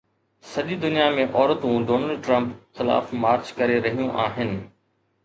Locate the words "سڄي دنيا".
0.51-1.09